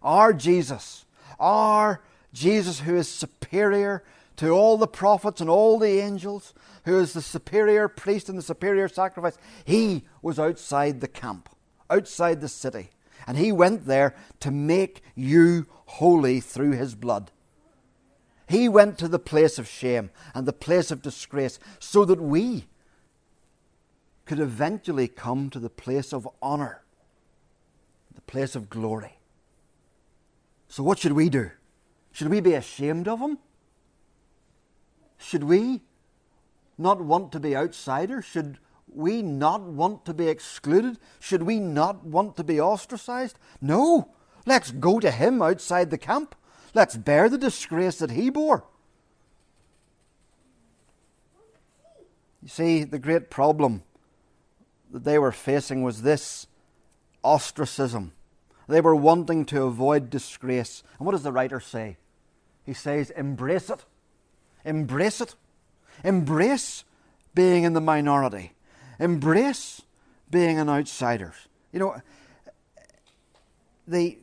[0.02, 1.04] our Jesus,
[1.38, 2.00] our
[2.36, 4.04] Jesus, who is superior
[4.36, 6.52] to all the prophets and all the angels,
[6.84, 11.48] who is the superior priest and the superior sacrifice, he was outside the camp,
[11.88, 12.90] outside the city.
[13.26, 17.30] And he went there to make you holy through his blood.
[18.48, 22.66] He went to the place of shame and the place of disgrace so that we
[24.26, 26.82] could eventually come to the place of honor,
[28.14, 29.18] the place of glory.
[30.68, 31.50] So, what should we do?
[32.16, 33.36] Should we be ashamed of him?
[35.18, 35.82] Should we
[36.78, 38.24] not want to be outsiders?
[38.24, 38.56] Should
[38.88, 40.96] we not want to be excluded?
[41.20, 43.38] Should we not want to be ostracized?
[43.60, 44.14] No.
[44.46, 46.34] Let's go to him outside the camp.
[46.72, 48.64] Let's bear the disgrace that he bore.
[52.42, 53.82] You see, the great problem
[54.90, 56.46] that they were facing was this
[57.22, 58.14] ostracism.
[58.68, 60.82] They were wanting to avoid disgrace.
[60.98, 61.98] And what does the writer say?
[62.66, 63.84] He says, embrace it.
[64.64, 65.34] Embrace it.
[66.04, 66.84] Embrace
[67.34, 68.52] being in the minority.
[68.98, 69.82] Embrace
[70.30, 71.32] being an outsider.
[71.72, 72.02] You know,
[73.86, 74.18] they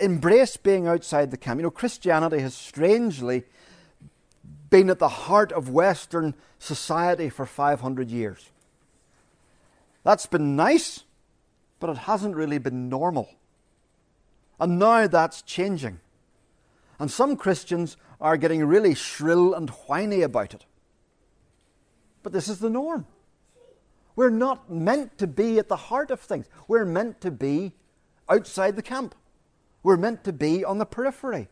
[0.00, 1.58] embrace being outside the camp.
[1.58, 3.44] You know, Christianity has strangely
[4.70, 8.50] been at the heart of Western society for 500 years.
[10.04, 11.02] That's been nice,
[11.80, 13.30] but it hasn't really been normal.
[14.60, 16.00] And now that's changing.
[16.98, 20.64] And some Christians are getting really shrill and whiny about it.
[22.22, 23.06] But this is the norm.
[24.14, 26.46] We're not meant to be at the heart of things.
[26.66, 27.74] We're meant to be
[28.28, 29.14] outside the camp.
[29.82, 31.48] We're meant to be on the periphery.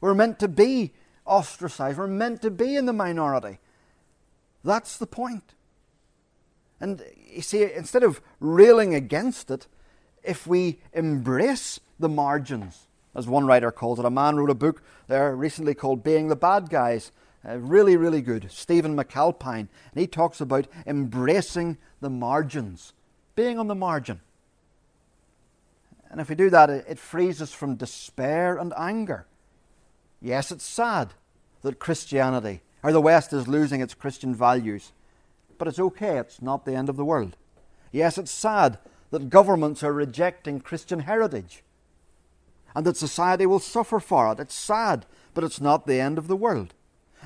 [0.00, 0.92] We're meant to be
[1.24, 1.96] ostracized.
[1.96, 3.60] We're meant to be in the minority.
[4.64, 5.54] That's the point.
[6.80, 9.66] And you see, instead of railing against it,
[10.22, 14.82] if we embrace the margins, as one writer calls it, a man wrote a book
[15.06, 17.12] there recently called Being the Bad Guys.
[17.46, 18.50] Uh, really, really good.
[18.50, 19.68] Stephen McAlpine.
[19.92, 22.92] And he talks about embracing the margins,
[23.36, 24.20] being on the margin.
[26.10, 29.26] And if we do that, it, it frees us from despair and anger.
[30.20, 31.12] Yes, it's sad
[31.62, 34.92] that Christianity, or the West, is losing its Christian values.
[35.58, 37.36] But it's okay, it's not the end of the world.
[37.92, 38.78] Yes, it's sad
[39.10, 41.62] that governments are rejecting Christian heritage
[42.74, 44.40] and that society will suffer for it.
[44.40, 46.74] It's sad, but it's not the end of the world.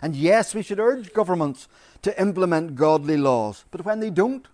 [0.02, 1.68] And yes, we should urge governments
[2.02, 4.46] to implement godly laws, but when they don't,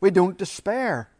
[0.00, 1.10] we don't despair.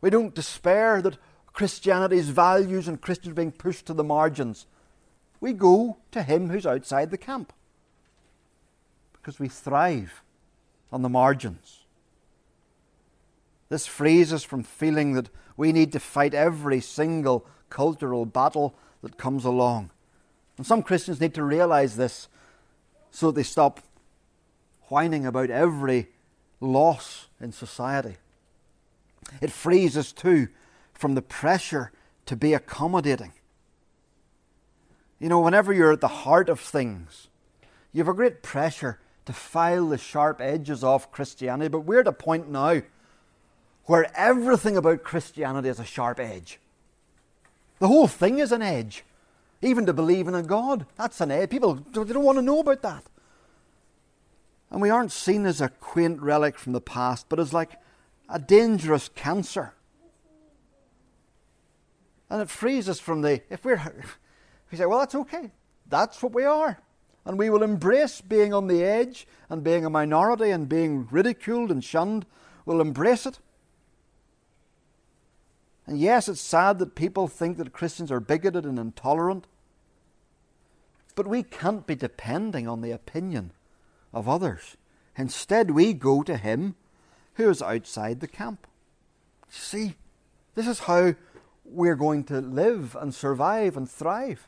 [0.00, 1.18] We don't despair that
[1.52, 4.66] Christianity's values and Christians being pushed to the margins.
[5.40, 7.52] We go to Him who's outside the camp
[9.12, 10.22] because we thrive
[10.90, 11.84] on the margins.
[13.68, 15.28] This frees us from feeling that
[15.60, 19.90] we need to fight every single cultural battle that comes along.
[20.56, 22.28] And some Christians need to realize this
[23.10, 23.80] so they stop
[24.84, 26.08] whining about every
[26.60, 28.16] loss in society.
[29.42, 30.48] It frees us too
[30.94, 31.92] from the pressure
[32.24, 33.34] to be accommodating.
[35.18, 37.28] You know, whenever you're at the heart of things,
[37.92, 42.06] you have a great pressure to file the sharp edges off Christianity, but we're at
[42.06, 42.80] a point now
[43.90, 46.60] where everything about Christianity is a sharp edge.
[47.80, 49.02] The whole thing is an edge.
[49.62, 51.50] Even to believe in a God, that's an edge.
[51.50, 53.02] People they don't want to know about that.
[54.70, 57.80] And we aren't seen as a quaint relic from the past, but as like
[58.28, 59.74] a dangerous cancer.
[62.30, 63.82] And it frees us from the, if we're,
[64.70, 65.50] we say, well, that's okay.
[65.88, 66.78] That's what we are.
[67.24, 71.72] And we will embrace being on the edge and being a minority and being ridiculed
[71.72, 72.24] and shunned.
[72.64, 73.40] We'll embrace it.
[75.90, 79.48] And yes, it's sad that people think that Christians are bigoted and intolerant.
[81.16, 83.50] But we can't be depending on the opinion
[84.14, 84.76] of others.
[85.16, 86.76] Instead, we go to Him
[87.34, 88.68] who is outside the camp.
[89.48, 89.96] See,
[90.54, 91.16] this is how
[91.64, 94.46] we're going to live and survive and thrive.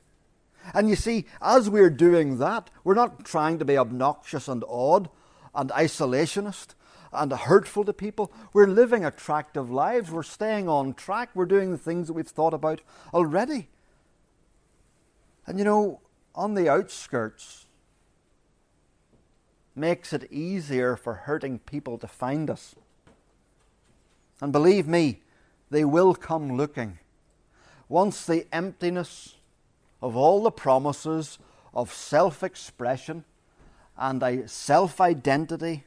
[0.72, 5.10] And you see, as we're doing that, we're not trying to be obnoxious and odd
[5.56, 6.76] and isolationist
[7.12, 8.32] and hurtful to people.
[8.52, 10.10] We're living attractive lives.
[10.10, 11.30] We're staying on track.
[11.34, 12.80] We're doing the things that we've thought about
[13.12, 13.68] already.
[15.46, 16.00] And you know,
[16.34, 17.66] on the outskirts
[19.74, 22.74] makes it easier for hurting people to find us.
[24.40, 25.20] And believe me,
[25.70, 26.98] they will come looking.
[27.88, 29.36] Once the emptiness
[30.00, 31.38] of all the promises
[31.74, 33.24] of self expression
[33.96, 35.84] and self identity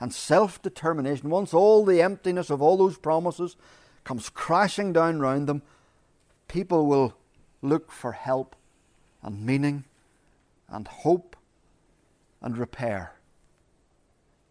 [0.00, 3.56] and self determination, once all the emptiness of all those promises
[4.04, 5.62] comes crashing down round them,
[6.48, 7.16] people will
[7.62, 8.54] look for help
[9.22, 9.84] and meaning
[10.68, 11.36] and hope
[12.40, 13.14] and repair.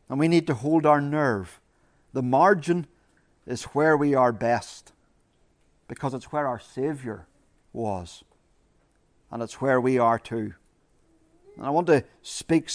[0.10, 1.60] And we need to hold our nerve.
[2.14, 2.88] The margin
[3.46, 4.92] is where we are best
[5.88, 7.28] because it's where our Saviour
[7.74, 8.24] was.
[9.32, 10.54] And it's where we are too.
[11.58, 12.70] And I want to speak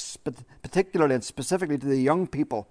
[0.62, 2.68] particularly and specifically to the young people.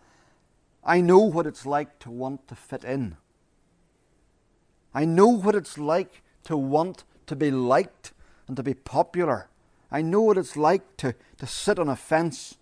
[0.84, 3.18] I know what it's like to want to fit in.
[4.94, 8.12] I know what it's like to want to be liked
[8.48, 9.50] and to be popular.
[9.92, 12.58] I know what it's like to, to sit on a fence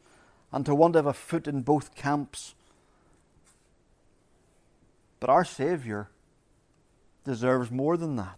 [0.51, 2.55] and to want to have a foot in both camps.
[5.19, 6.09] But our Saviour
[7.23, 8.37] deserves more than that.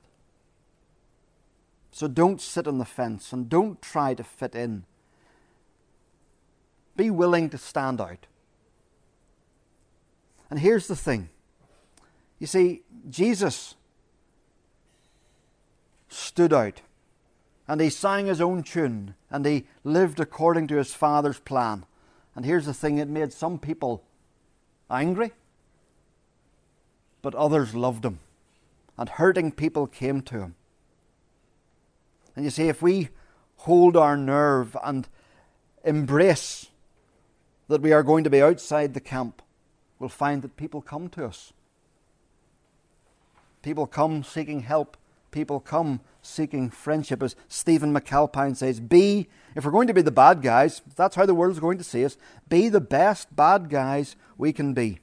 [1.91, 4.86] So don't sit on the fence and don't try to fit in.
[6.99, 8.27] Be willing to stand out.
[10.49, 11.29] And here's the thing
[12.39, 13.75] you see, Jesus
[16.09, 16.81] stood out
[17.69, 21.85] and he sang his own tune and he lived according to his Father's plan.
[22.35, 24.03] And here's the thing it made some people
[24.91, 25.31] angry,
[27.21, 28.19] but others loved him.
[28.97, 30.55] And hurting people came to him.
[32.35, 33.07] And you see, if we
[33.59, 35.07] hold our nerve and
[35.85, 36.68] embrace
[37.69, 39.41] that we are going to be outside the camp,
[39.97, 41.53] we'll find that people come to us.
[43.62, 44.97] People come seeking help.
[45.32, 47.21] People come seeking friendship.
[47.21, 51.25] As Stephen McAlpine says, be, if we're going to be the bad guys, that's how
[51.25, 52.17] the world's going to see us,
[52.49, 54.99] be the best bad guys we can be.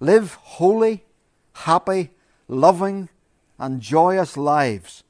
[0.00, 1.04] Live holy,
[1.52, 2.10] happy,
[2.48, 3.08] loving,
[3.58, 5.04] and joyous lives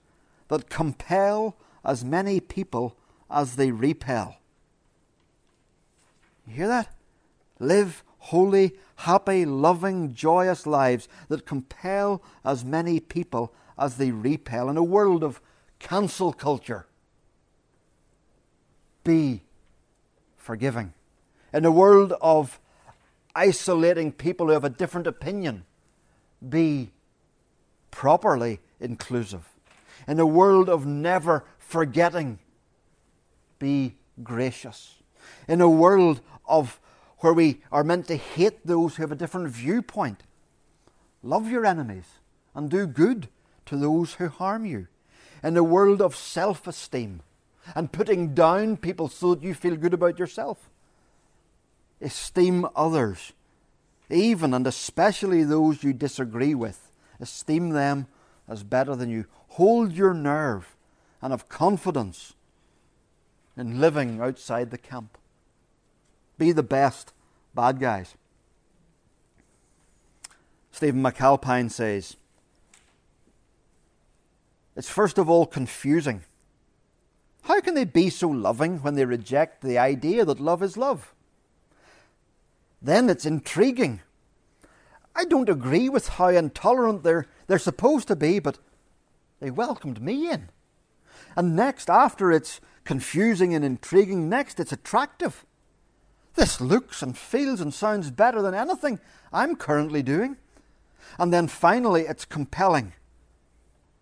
[0.48, 2.96] that compel as many people
[3.30, 4.36] as they repel.
[6.46, 6.94] You hear that?
[7.58, 14.76] Live holy, happy, loving, joyous lives that compel as many people as they repel in
[14.76, 15.40] a world of
[15.78, 16.86] cancel culture.
[19.02, 19.42] Be
[20.36, 20.94] forgiving.
[21.52, 22.58] In a world of
[23.34, 25.64] isolating people who have a different opinion,
[26.46, 26.90] be
[27.90, 29.48] properly inclusive.
[30.08, 32.38] In a world of never forgetting,
[33.58, 34.96] be gracious.
[35.48, 36.80] In a world of
[37.18, 40.22] where we are meant to hate those who have a different viewpoint,
[41.22, 42.18] love your enemies
[42.54, 43.28] and do good
[43.66, 44.88] to those who harm you.
[45.42, 47.20] In a world of self esteem
[47.74, 50.70] and putting down people so that you feel good about yourself,
[52.00, 53.32] esteem others,
[54.10, 56.90] even and especially those you disagree with.
[57.20, 58.06] Esteem them
[58.48, 59.26] as better than you.
[59.50, 60.76] Hold your nerve
[61.22, 62.34] and have confidence
[63.56, 65.16] in living outside the camp.
[66.38, 67.12] Be the best
[67.54, 68.14] bad guys.
[70.72, 72.16] Stephen McAlpine says,
[74.74, 76.22] It's first of all confusing.
[77.42, 81.14] How can they be so loving when they reject the idea that love is love?
[82.82, 84.00] Then it's intriguing.
[85.14, 88.58] I don't agree with how intolerant they're, they're supposed to be, but
[89.40, 90.48] they welcomed me in.
[91.36, 95.44] And next, after it's confusing and intriguing, next it's attractive.
[96.34, 98.98] This looks and feels and sounds better than anything
[99.32, 100.36] I'm currently doing.
[101.18, 102.92] And then finally, it's compelling.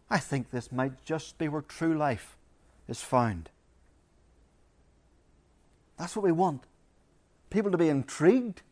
[0.09, 2.37] I think this might just be where true life
[2.89, 3.51] is found.
[5.99, 6.65] That's what we want.
[7.51, 8.63] People to be intrigued.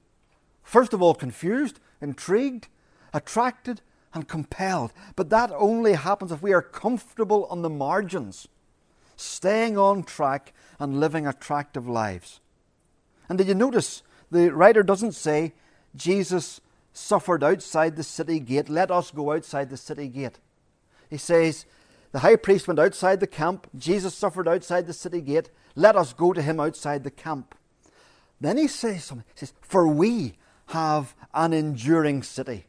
[0.62, 2.68] First of all, confused, intrigued,
[3.12, 3.82] attracted,
[4.14, 4.92] and compelled.
[5.16, 8.48] But that only happens if we are comfortable on the margins,
[9.16, 12.40] staying on track and living attractive lives.
[13.30, 15.54] And did you notice the writer doesn't say
[15.94, 16.60] Jesus
[16.92, 20.40] suffered outside the city gate, let us go outside the city gate.
[21.08, 21.64] He says
[22.10, 26.12] the high priest went outside the camp, Jesus suffered outside the city gate, let us
[26.12, 27.54] go to him outside the camp.
[28.40, 29.24] Then he says something.
[29.34, 30.34] He says, For we
[30.68, 32.64] have an enduring city.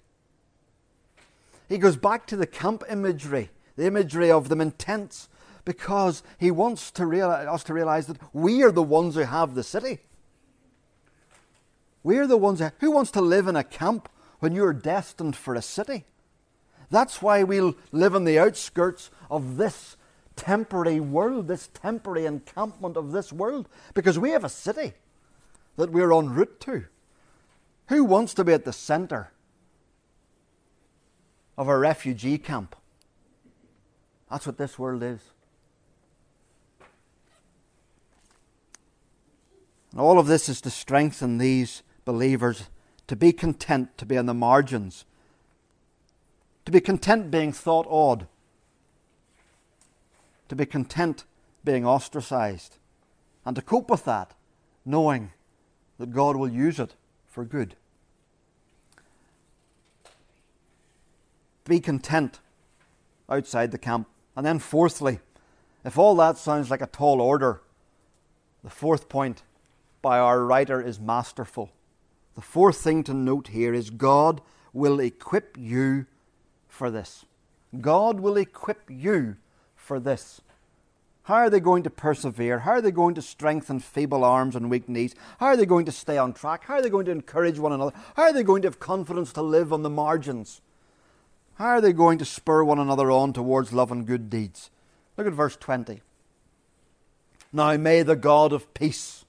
[1.67, 5.28] He goes back to the camp imagery, the imagery of them in tents,
[5.65, 9.56] because he wants to realize, us to realize that we are the ones who have
[9.56, 10.02] the city.
[12.04, 14.10] We're the ones who wants to live in a camp
[14.40, 16.06] when you're destined for a city?
[16.90, 19.96] That's why we'll live on the outskirts of this
[20.36, 24.94] temporary world, this temporary encampment of this world, because we have a city
[25.78, 26.86] that we're en route to.
[27.88, 29.32] Who wants to be at the centre
[31.58, 32.76] of a refugee camp?
[34.30, 35.20] That's what this world is.
[39.92, 42.64] And all of this is to strengthen these believers
[43.08, 45.06] to be content to be on the margins,
[46.66, 48.28] to be content being thought odd,
[50.48, 51.26] to be content
[51.64, 52.78] being ostracized,
[53.46, 54.34] and to cope with that,
[54.86, 55.32] knowing
[55.98, 56.96] that God will use it
[57.28, 57.76] for good.
[61.66, 62.40] Be content
[63.30, 64.08] outside the camp.
[64.36, 65.20] And then, fourthly,
[65.84, 67.62] if all that sounds like a tall order,
[68.64, 69.43] the fourth point
[70.02, 71.72] by our writer is masterful.
[72.36, 74.42] The fourth thing to note here is God
[74.74, 76.06] will equip you
[76.68, 77.26] for this.
[77.80, 79.38] God will equip you
[79.76, 80.42] for this.
[81.24, 82.60] How are they going to persevere?
[82.60, 85.14] How are they going to strengthen feeble arms and weak knees?
[85.40, 86.64] How are they going to stay on track?
[86.66, 87.94] How are they going to encourage one another?
[88.16, 90.62] How are they going to have confidence to live on the margins?
[91.56, 94.72] How are they going to spur one another on towards love and good deeds?
[95.16, 96.02] Look at verse 20.
[97.54, 99.20] Now may the God of peace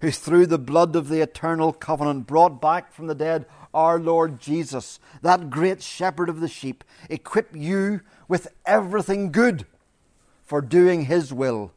[0.00, 4.40] who through the blood of the eternal covenant brought back from the dead our Lord
[4.40, 9.66] Jesus, that great shepherd of the sheep, equip you with everything good
[10.44, 11.72] for doing His will.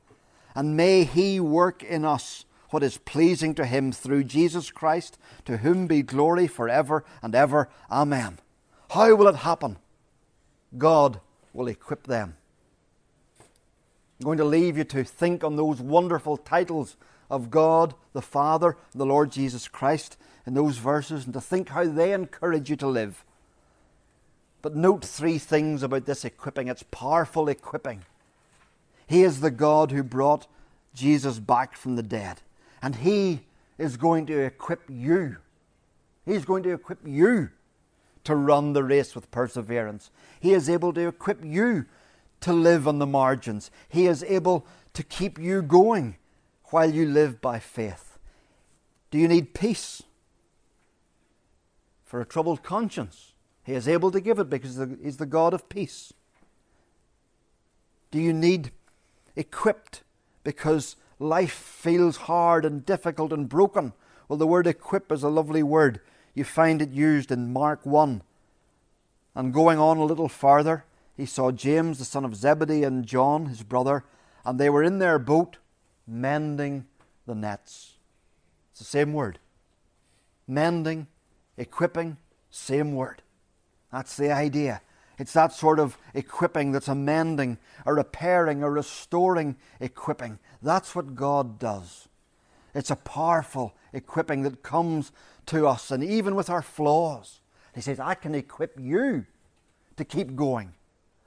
[0.55, 5.57] And may He work in us what is pleasing to Him through Jesus Christ, to
[5.57, 7.69] whom be glory forever and ever.
[7.91, 8.39] Amen.
[8.91, 9.77] How will it happen?
[10.77, 11.19] God
[11.53, 12.35] will equip them.
[14.19, 16.95] I'm going to leave you to think on those wonderful titles
[17.29, 21.85] of God the Father, the Lord Jesus Christ in those verses, and to think how
[21.85, 23.23] they encourage you to live.
[24.61, 26.67] But note three things about this equipping.
[26.67, 28.03] It's powerful equipping.
[29.07, 30.47] He is the God who brought
[30.93, 32.41] Jesus back from the dead.
[32.81, 33.41] And He
[33.77, 35.37] is going to equip you.
[36.25, 37.49] He's going to equip you
[38.25, 40.11] to run the race with perseverance.
[40.39, 41.85] He is able to equip you
[42.41, 43.71] to live on the margins.
[43.87, 46.17] He is able to keep you going
[46.71, 48.17] while you live by faith.
[49.11, 50.03] Do you need peace?
[52.03, 55.69] For a troubled conscience, He is able to give it because He's the God of
[55.69, 56.13] peace.
[58.11, 58.71] Do you need
[59.35, 60.01] equipped
[60.43, 63.93] because life feels hard and difficult and broken?
[64.27, 65.99] Well, the word equip is a lovely word.
[66.33, 68.21] You find it used in Mark 1.
[69.35, 73.47] And going on a little farther, he saw James, the son of Zebedee, and John,
[73.47, 74.03] his brother,
[74.43, 75.57] and they were in their boat
[76.09, 76.85] mending
[77.25, 77.93] the nets.
[78.71, 79.39] It's the same word.
[80.47, 81.07] Mending,
[81.57, 82.17] equipping,
[82.49, 83.21] same word.
[83.91, 84.81] That's the idea.
[85.19, 90.39] It's that sort of equipping that's a mending, a repairing, a restoring equipping.
[90.61, 92.07] That's what God does.
[92.73, 95.11] It's a powerful equipping that comes
[95.47, 97.41] to us, and even with our flaws.
[97.75, 99.25] He says, I can equip you
[99.97, 100.73] to keep going.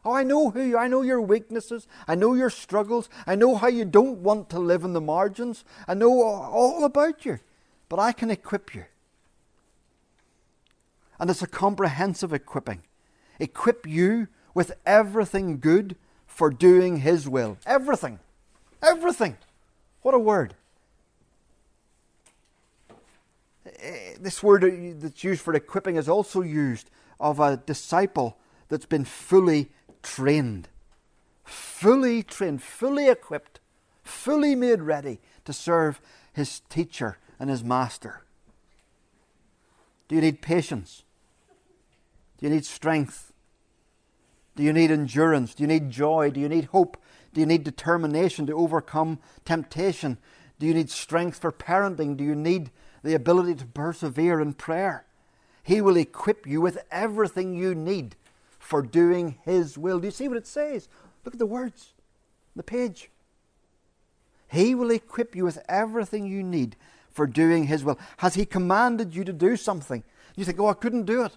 [0.04, 1.86] Oh, I know who you I know your weaknesses.
[2.08, 3.08] I know your struggles.
[3.26, 5.64] I know how you don't want to live in the margins.
[5.86, 7.38] I know all about you.
[7.88, 8.84] But I can equip you.
[11.20, 12.82] And it's a comprehensive equipping.
[13.38, 15.96] Equip you with everything good
[16.26, 17.58] for doing His will.
[17.64, 18.18] Everything.
[18.82, 19.36] Everything.
[20.00, 20.54] What a word.
[23.66, 26.90] Eh, this word that's used for equipping is also used
[27.20, 28.36] of a disciple
[28.68, 29.70] that's been fully
[30.02, 30.68] trained.
[31.44, 33.60] Fully trained, fully equipped,
[34.02, 36.00] fully made ready to serve
[36.32, 38.22] his teacher and his master.
[40.08, 41.04] Do you need patience?
[42.38, 43.32] Do you need strength?
[44.56, 45.54] Do you need endurance?
[45.54, 46.30] Do you need joy?
[46.30, 46.96] Do you need hope?
[47.32, 50.18] Do you need determination to overcome temptation?
[50.58, 52.16] Do you need strength for parenting?
[52.16, 52.70] Do you need
[53.02, 55.06] the ability to persevere in prayer?
[55.62, 58.16] He will equip you with everything you need
[58.62, 59.98] for doing His will.
[59.98, 60.88] Do you see what it says?
[61.24, 61.94] Look at the words,
[62.54, 63.10] the page.
[64.48, 66.76] He will equip you with everything you need
[67.10, 67.98] for doing His will.
[68.18, 70.04] Has He commanded you to do something?
[70.36, 71.36] You think, oh, I couldn't do it.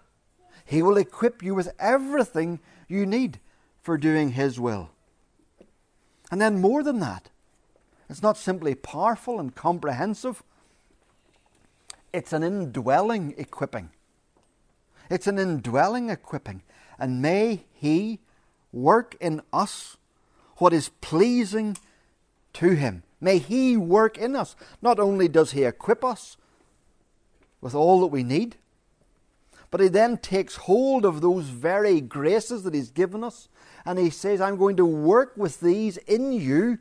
[0.66, 3.40] He will equip you with everything you need
[3.82, 4.92] for doing His will.
[6.32, 7.30] And then, more than that,
[8.08, 10.44] it's not simply powerful and comprehensive,
[12.14, 13.90] it's an indwelling equipping.
[15.10, 16.62] It's an indwelling equipping.
[17.00, 18.20] And may He
[18.72, 19.98] work in us
[20.58, 21.78] what is pleasing
[22.54, 23.04] to Him.
[23.20, 24.56] May He work in us.
[24.82, 26.38] Not only does He equip us
[27.62, 28.58] with all that we need,
[29.72, 33.50] but He then takes hold of those very graces that He's given us
[33.86, 36.80] and He says, I'm going to work with these in you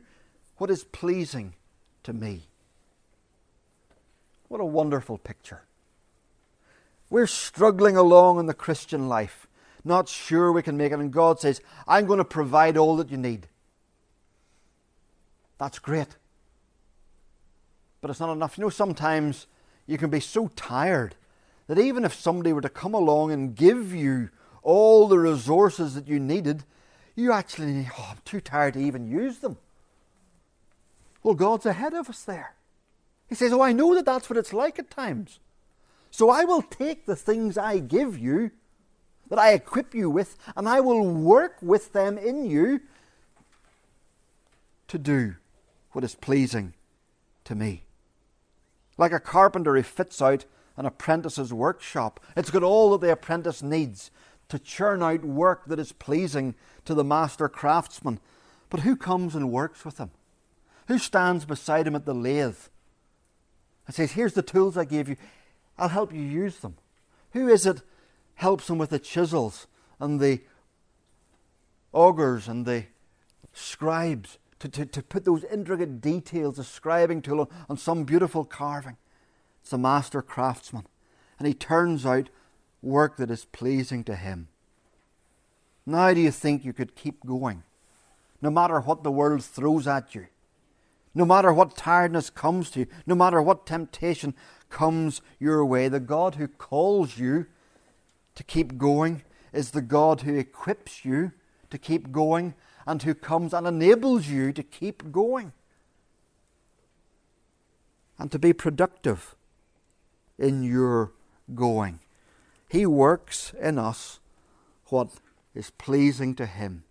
[0.57, 1.53] what is pleasing
[2.03, 2.43] to me.
[4.47, 5.63] What a wonderful picture.
[7.09, 9.47] We're struggling along in the Christian life,
[9.85, 13.11] not sure we can make it, and God says, I'm going to provide all that
[13.11, 13.47] you need.
[15.57, 16.17] That's great.
[18.01, 18.57] But it's not enough.
[18.57, 19.47] You know, sometimes
[19.87, 21.15] you can be so tired
[21.67, 24.29] that even if somebody were to come along and give you
[24.61, 26.63] all the resources that you needed,
[27.15, 29.57] you actually, oh, I'm too tired to even use them.
[31.23, 32.55] Well, God's ahead of us there.
[33.27, 35.39] He says, Oh, I know that that's what it's like at times.
[36.11, 38.51] So I will take the things I give you,
[39.29, 42.81] that I equip you with, and I will work with them in you
[44.87, 45.35] to do
[45.91, 46.73] what is pleasing
[47.45, 47.83] to me.
[48.97, 50.45] Like a carpenter who fits out
[50.77, 54.11] an apprentice's workshop, it's got all that the apprentice needs
[54.49, 56.55] to churn out work that is pleasing
[56.85, 58.19] to the master craftsman.
[58.69, 60.11] But who comes and works with him?
[60.87, 62.57] Who stands beside him at the lathe
[63.87, 65.15] and says, Here's the tools I gave you.
[65.77, 66.75] I'll help you use them.
[67.33, 67.81] Who is it
[68.35, 69.67] helps him with the chisels
[69.99, 70.41] and the
[71.93, 72.85] augers and the
[73.53, 78.97] scribes to, to, to put those intricate details, the scribing tool on some beautiful carving?
[79.61, 80.85] It's a master craftsman.
[81.39, 82.29] And he turns out
[82.85, 84.47] work that is pleasing to Him.
[85.85, 87.63] Now, do you think you could keep going,
[88.41, 90.27] no matter what the world throws at you?
[91.13, 94.35] No matter what tiredness comes to you, no matter what temptation
[94.69, 97.45] comes your way, the God who calls you
[98.35, 99.23] to keep going
[99.53, 101.31] is the God who equips you
[101.69, 102.53] to keep going
[102.85, 105.53] and who comes and enables you to keep going
[108.19, 109.35] and to be productive
[110.37, 111.11] in your
[111.53, 111.99] going.
[112.69, 114.19] He works in us
[114.87, 115.09] what
[115.53, 116.83] is pleasing to Him.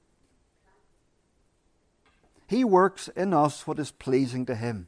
[2.46, 4.86] He works in us what is pleasing to Him.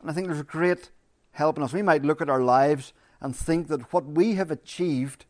[0.00, 0.90] And I think there's a great
[1.32, 1.72] help in us.
[1.72, 5.26] We might look at our lives and think that what we have achieved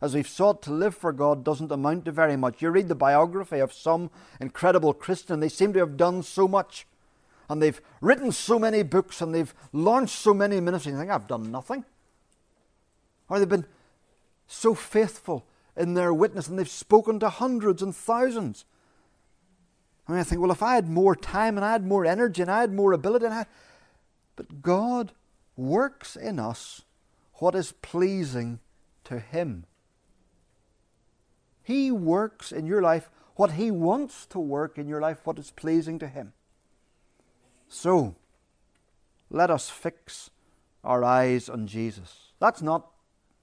[0.00, 2.62] as we've sought to live for God doesn't amount to very much.
[2.62, 6.86] You read the biography of some incredible Christian, they seem to have done so much.
[7.48, 10.92] And they've written so many books and they've launched so many ministries.
[10.92, 11.84] You think, I've done nothing.
[13.28, 13.66] Or they've been
[14.46, 15.46] so faithful
[15.76, 18.64] in their witness and they've spoken to hundreds and thousands.
[20.06, 22.42] I mean, I think, well, if I had more time and I had more energy
[22.42, 23.46] and I had more ability, and I
[24.38, 25.12] but God
[25.56, 26.82] works in us
[27.34, 28.60] what is pleasing
[29.02, 29.64] to Him.
[31.68, 35.50] He works in your life what He wants to work in your life, what is
[35.50, 36.32] pleasing to Him.
[37.68, 38.14] So,
[39.28, 40.30] let us fix
[40.82, 42.32] our eyes on Jesus.
[42.40, 42.88] That's not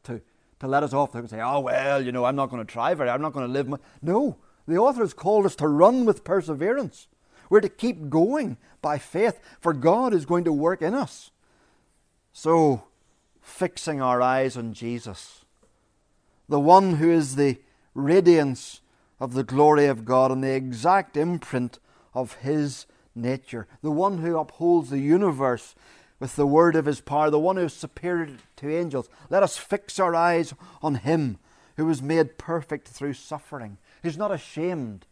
[0.06, 0.22] to,
[0.60, 2.74] to let us off there and say, oh, well, you know, I'm not going to
[2.74, 3.68] try very, I'm not going to live.
[3.68, 3.78] My...
[4.02, 7.08] No, the author has called us to run with perseverance.
[7.52, 11.30] We're to keep going by faith, for God is going to work in us.
[12.34, 12.86] So,
[13.40, 15.46] fixing our eyes on Jesus,
[16.50, 17.60] the one who is the
[17.96, 18.82] radiance
[19.20, 21.80] of the glory of God and the exact imprint
[22.14, 22.86] of His
[23.16, 25.74] nature, the one who upholds the universe
[26.20, 29.10] with the word of His power, the one who is superior to angels.
[29.30, 31.40] Let us fix our eyes on Him
[31.78, 35.06] who was made perfect through suffering, who's not ashamed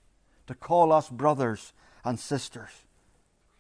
[0.47, 1.73] to call us brothers
[2.03, 2.69] and sisters.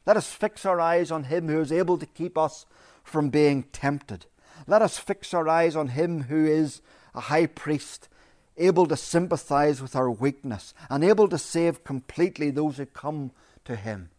[0.05, 2.65] Let us fix our eyes on Him who is able to keep us
[3.03, 4.25] from being tempted.
[4.67, 6.81] Let us fix our eyes on Him who is
[7.15, 8.09] a high priest
[8.57, 13.31] able to sympathize with our weakness, and able to save completely those who come
[13.65, 14.09] to Him.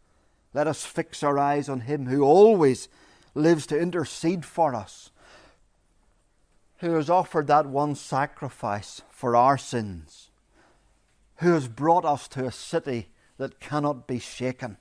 [0.52, 2.88] Let us fix our eyes on Him who always
[3.34, 5.10] lives to intercede for us,
[6.78, 10.30] who has offered that one sacrifice for our sins,
[11.36, 13.08] who has brought us to a city
[13.38, 14.76] that cannot be shaken.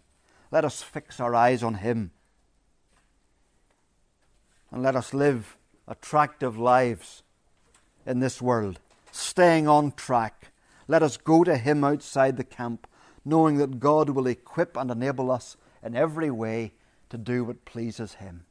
[0.51, 2.11] Let us fix our eyes on Him.
[4.71, 7.23] And let us live attractive lives
[8.05, 8.79] in this world
[9.15, 10.51] staying on track.
[10.87, 12.87] Let us go to Him outside the camp,
[13.23, 16.73] knowing that God will equip and enable us in every way
[17.09, 18.45] to do what pleases Him.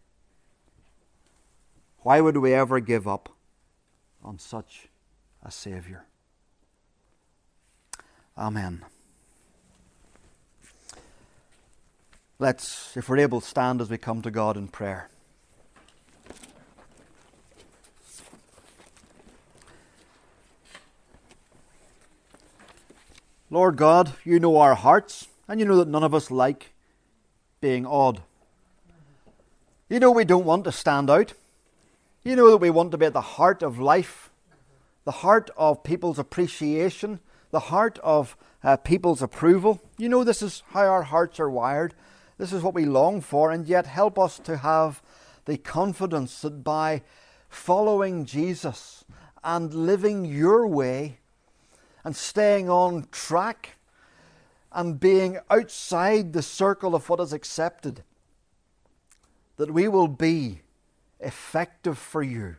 [1.99, 3.29] Why would we ever give up
[4.25, 4.89] on such
[5.43, 6.07] a Saviour?
[8.37, 8.85] Amen.
[12.39, 15.09] Let's, if we're able, stand as we come to God in prayer.
[23.53, 26.73] Lord God, you know our hearts, and you know that none of us like
[27.61, 28.23] being odd.
[29.91, 31.35] You know we don't want to stand out.
[32.25, 34.31] You know that we want to be at the heart of life,
[35.05, 39.83] the heart of people's appreciation, the heart of uh, people's approval.
[39.99, 41.93] You know this is how our hearts are wired.
[42.39, 45.03] This is what we long for, and yet help us to have
[45.45, 47.03] the confidence that by
[47.51, 49.05] following Jesus
[49.45, 51.19] and living your way,
[52.05, 53.77] and staying on track
[54.73, 58.03] and being outside the circle of what is accepted,
[59.57, 60.61] that we will be
[61.21, 62.57] effective for you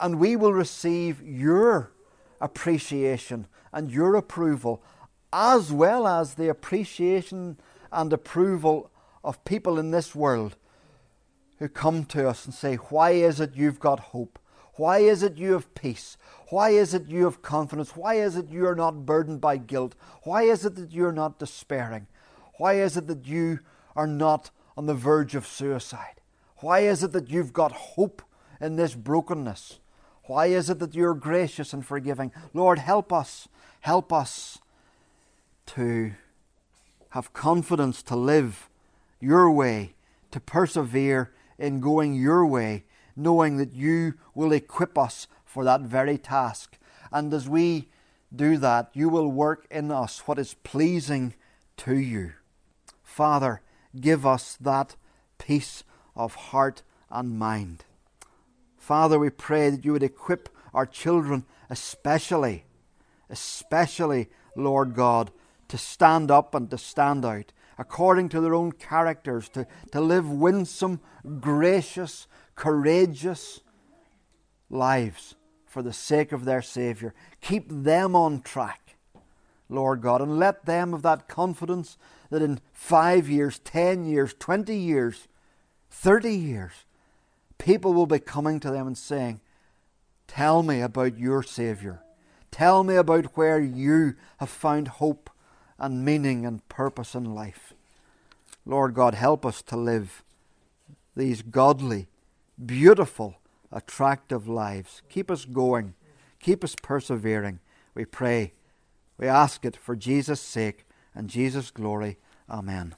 [0.00, 1.92] and we will receive your
[2.40, 4.82] appreciation and your approval,
[5.32, 7.58] as well as the appreciation
[7.92, 8.90] and approval
[9.24, 10.56] of people in this world
[11.58, 14.38] who come to us and say, Why is it you've got hope?
[14.78, 16.16] Why is it you have peace?
[16.50, 17.96] Why is it you have confidence?
[17.96, 19.96] Why is it you are not burdened by guilt?
[20.22, 22.06] Why is it that you are not despairing?
[22.58, 23.58] Why is it that you
[23.96, 26.20] are not on the verge of suicide?
[26.58, 28.22] Why is it that you've got hope
[28.60, 29.80] in this brokenness?
[30.26, 32.30] Why is it that you're gracious and forgiving?
[32.54, 33.48] Lord, help us.
[33.80, 34.58] Help us
[35.66, 36.12] to
[37.10, 38.68] have confidence to live
[39.20, 39.94] your way,
[40.30, 42.84] to persevere in going your way,
[43.18, 46.78] knowing that you will equip us for that very task.
[47.10, 47.88] And as we
[48.34, 51.34] do that, you will work in us what is pleasing
[51.78, 52.32] to you.
[53.02, 53.62] Father,
[53.98, 54.94] give us that
[55.38, 55.82] peace
[56.14, 57.84] of heart and mind.
[58.76, 62.64] Father, we pray that you would equip our children especially,
[63.28, 65.30] especially, Lord God,
[65.68, 70.28] to stand up and to stand out according to their own characters, to, to live
[70.30, 71.00] winsome,
[71.40, 72.26] gracious,
[72.58, 73.60] courageous
[74.68, 77.14] lives for the sake of their Saviour.
[77.40, 78.96] Keep them on track,
[79.68, 81.96] Lord God, and let them have that confidence
[82.30, 85.28] that in five years, ten years, twenty years,
[85.88, 86.72] thirty years,
[87.58, 89.40] people will be coming to them and saying,
[90.26, 92.02] Tell me about your Saviour.
[92.50, 95.30] Tell me about where you have found hope
[95.78, 97.72] and meaning and purpose in life.
[98.66, 100.24] Lord God, help us to live
[101.14, 102.08] these godly,
[102.64, 103.36] beautiful,
[103.70, 105.02] attractive lives.
[105.08, 105.94] Keep us going.
[106.40, 107.60] Keep us persevering.
[107.94, 108.52] We pray.
[109.18, 112.18] We ask it for Jesus' sake and Jesus' glory.
[112.48, 112.94] Amen.